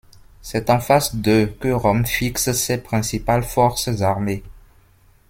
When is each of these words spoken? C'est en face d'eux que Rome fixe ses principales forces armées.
C'est 0.41 0.71
en 0.71 0.79
face 0.79 1.13
d'eux 1.15 1.45
que 1.45 1.67
Rome 1.67 2.07
fixe 2.07 2.53
ses 2.53 2.79
principales 2.79 3.43
forces 3.43 4.01
armées. 4.01 4.41